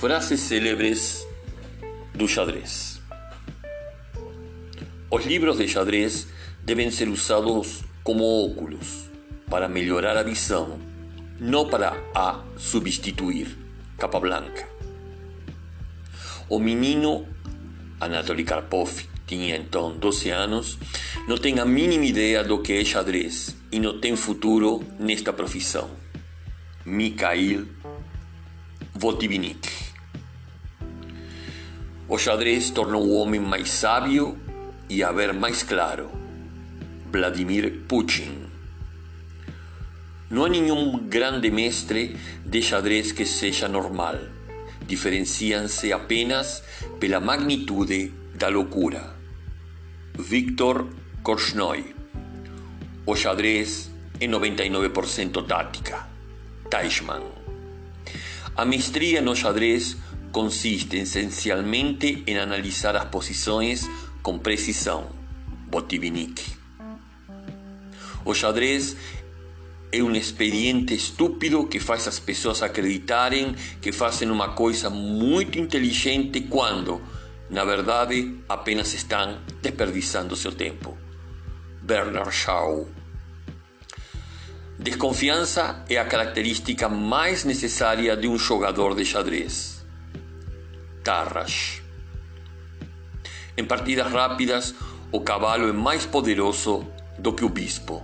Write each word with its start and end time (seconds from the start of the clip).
Frases 0.00 0.40
célebres 0.40 1.26
do 2.12 2.26
xadrez. 2.26 3.00
Os 5.08 5.24
livros 5.24 5.56
de 5.56 5.68
xadrez 5.68 6.26
devem 6.62 6.90
ser 6.90 7.08
usados 7.08 7.84
como 8.02 8.24
óculos 8.44 9.08
para 9.48 9.68
melhorar 9.68 10.16
a 10.16 10.22
visão, 10.24 10.80
não 11.38 11.70
para 11.70 11.96
a 12.12 12.42
substituir. 12.56 13.56
Capa 13.96 14.18
Blanca. 14.18 14.68
O 16.48 16.58
menino 16.58 17.26
Anatoly 18.00 18.42
Karpov 18.42 18.90
tinha 19.26 19.56
então 19.56 19.96
12 19.96 20.28
anos, 20.30 20.76
não 21.28 21.38
tem 21.38 21.60
a 21.60 21.64
mínima 21.64 22.04
ideia 22.04 22.42
do 22.42 22.60
que 22.60 22.72
é 22.72 22.84
xadrez 22.84 23.56
e 23.70 23.78
não 23.78 24.00
tem 24.00 24.16
futuro 24.16 24.84
nesta 24.98 25.32
profissão. 25.32 25.88
Mikhail 26.84 27.66
Votivnik. 28.92 29.83
Xadrez 32.18 32.70
tornou 32.70 33.06
o 33.06 33.14
homem 33.14 33.40
mais 33.40 33.70
sábio 33.70 34.38
e 34.88 35.02
a 35.02 35.10
ver 35.10 35.32
mais 35.32 35.62
claro. 35.62 36.10
Vladimir 37.10 37.82
Putin. 37.88 38.44
Não 40.30 40.44
há 40.44 40.48
nenhum 40.48 40.98
grande 41.08 41.50
mestre 41.50 42.16
de 42.44 42.60
xadrez 42.60 43.12
que 43.12 43.24
seja 43.24 43.68
normal. 43.68 44.16
Diferenciam-se 44.86 45.92
apenas 45.92 46.62
pela 46.98 47.20
magnitude 47.20 48.12
da 48.34 48.48
loucura. 48.48 49.14
Victor 50.18 50.88
Korchnoi. 51.22 51.94
O 53.06 53.14
xadrez 53.14 53.90
é 54.20 54.26
99% 54.26 55.46
tática. 55.46 56.08
Teichmann. 56.70 57.22
A 58.56 58.64
mestria 58.64 59.20
no 59.20 59.34
xadrez 59.34 59.96
consiste 60.34 60.96
essencialmente 60.96 62.24
em 62.26 62.36
analisar 62.36 62.96
as 62.96 63.04
posições 63.04 63.88
com 64.20 64.36
precisão. 64.36 65.06
Botvinnik. 65.68 66.42
O 68.24 68.34
xadrez 68.34 68.96
é 69.92 70.02
um 70.02 70.12
expediente 70.16 70.92
estúpido 70.92 71.68
que 71.68 71.78
faz 71.78 72.08
as 72.08 72.18
pessoas 72.18 72.64
acreditarem 72.64 73.54
que 73.80 73.92
fazem 73.92 74.28
uma 74.28 74.48
coisa 74.54 74.90
muito 74.90 75.56
inteligente 75.56 76.40
quando, 76.40 77.00
na 77.48 77.64
verdade, 77.64 78.36
apenas 78.48 78.92
estão 78.92 79.38
desperdiçando 79.62 80.34
seu 80.34 80.50
tempo. 80.50 80.98
Bernard 81.80 82.34
Shaw. 82.34 82.88
Desconfiança 84.80 85.84
é 85.88 85.96
a 85.96 86.04
característica 86.04 86.88
mais 86.88 87.44
necessária 87.44 88.16
de 88.16 88.26
um 88.26 88.36
jogador 88.36 88.96
de 88.96 89.04
xadrez. 89.04 89.73
Tarras. 91.04 91.82
Em 93.58 93.64
partidas 93.64 94.10
rápidas, 94.10 94.74
o 95.12 95.20
cavalo 95.20 95.68
é 95.68 95.72
mais 95.72 96.06
poderoso 96.06 96.86
do 97.18 97.34
que 97.34 97.44
o 97.44 97.50
bispo. 97.50 98.02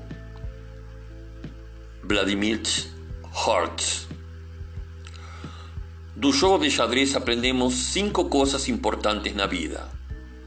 Vladimir 2.04 2.60
Hortz. 3.32 4.06
Do 6.14 6.30
jogo 6.30 6.62
de 6.62 6.70
xadrez 6.70 7.16
aprendemos 7.16 7.72
cinco 7.72 8.26
coisas 8.26 8.68
importantes 8.68 9.34
na 9.34 9.46
vida: 9.46 9.88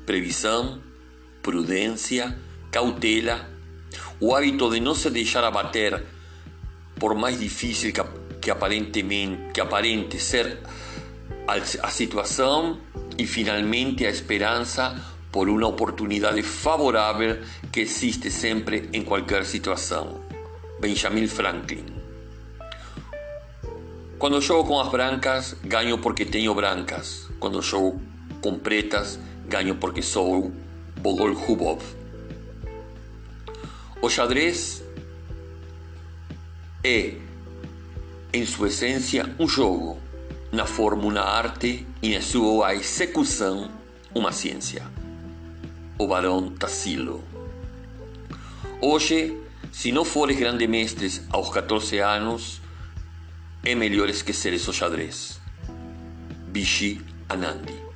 previsão, 0.06 0.80
prudência, 1.42 2.38
cautela, 2.70 3.50
o 4.20 4.36
hábito 4.36 4.70
de 4.70 4.80
não 4.80 4.94
se 4.94 5.10
deixar 5.10 5.44
abater 5.44 6.04
por 7.00 7.16
mais 7.16 7.40
difícil 7.40 7.92
que 8.40 8.52
aparentemente 8.52 9.54
que 9.54 9.60
aparente 9.60 10.20
ser 10.20 10.60
a, 11.48 11.90
situação 11.90 12.80
e 13.18 13.26
finalmente 13.26 14.06
a 14.06 14.10
esperança 14.10 14.96
por 15.32 15.50
uma 15.50 15.68
oportunidade 15.68 16.42
favorável 16.42 17.40
que 17.72 17.82
existe 17.82 18.30
sempre 18.30 18.90
em 18.94 19.04
qualquer 19.04 19.46
situação. 19.46 20.22
Benjamin 20.80 21.28
Franklin. 21.28 21.86
Quando 24.18 24.40
jogo 24.40 24.70
com 24.70 24.80
as 24.80 24.90
brancas, 24.90 25.56
ganho 25.64 25.98
porque 25.98 26.24
tenho 26.24 26.54
brancas. 26.54 27.30
Quando 27.40 27.62
jogo 27.62 28.02
com 28.42 28.58
pretas, 28.58 29.20
ganho 29.48 29.76
porque 29.76 30.02
sou 30.02 30.52
Bogol 31.00 31.32
Hubov. 31.32 31.82
O 34.02 34.10
xadrez 34.10 34.84
é, 36.84 37.16
em 38.34 38.46
sua 38.46 38.68
essência, 38.68 39.34
um 39.40 39.48
jogo, 39.48 39.98
na 40.54 40.68
forma 40.68 41.08
uma 41.08 41.22
arte 41.22 41.88
e 42.00 42.14
na 42.14 42.22
sua 42.22 42.76
execução 42.76 43.72
uma 44.14 44.32
ciência. 44.32 44.84
O 45.98 46.06
Barão 46.06 46.52
Tassilo. 46.52 47.24
Hoje, 48.80 49.36
se 49.72 49.92
não 49.92 50.06
fores 50.06 50.38
grande 50.38 50.68
mestre 50.68 51.10
aos 51.32 51.50
14 51.50 51.98
anos, 51.98 52.62
é 53.64 53.74
melhor 53.74 54.08
esquecer 54.10 54.54
o 54.54 54.72
xadrez. 54.72 55.42
Bishi 56.50 57.02
Anandi. 57.28 57.93